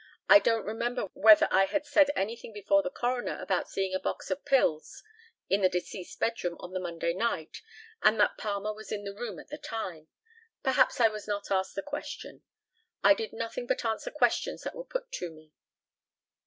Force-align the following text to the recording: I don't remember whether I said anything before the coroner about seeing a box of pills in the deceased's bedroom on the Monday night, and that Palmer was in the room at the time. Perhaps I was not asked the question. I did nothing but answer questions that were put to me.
I 0.27 0.39
don't 0.39 0.65
remember 0.65 1.11
whether 1.13 1.47
I 1.51 1.67
said 1.83 2.09
anything 2.15 2.53
before 2.53 2.81
the 2.81 2.89
coroner 2.89 3.39
about 3.39 3.69
seeing 3.69 3.93
a 3.93 3.99
box 3.99 4.31
of 4.31 4.43
pills 4.45 5.03
in 5.47 5.61
the 5.61 5.69
deceased's 5.69 6.15
bedroom 6.15 6.57
on 6.59 6.73
the 6.73 6.79
Monday 6.79 7.13
night, 7.13 7.61
and 8.01 8.19
that 8.19 8.35
Palmer 8.35 8.73
was 8.73 8.91
in 8.91 9.03
the 9.03 9.13
room 9.13 9.37
at 9.37 9.49
the 9.49 9.59
time. 9.59 10.07
Perhaps 10.63 10.99
I 10.99 11.07
was 11.07 11.27
not 11.27 11.51
asked 11.51 11.75
the 11.75 11.83
question. 11.83 12.41
I 13.03 13.13
did 13.13 13.31
nothing 13.31 13.67
but 13.67 13.85
answer 13.85 14.09
questions 14.09 14.63
that 14.63 14.73
were 14.73 14.85
put 14.85 15.11
to 15.11 15.29
me. 15.29 15.53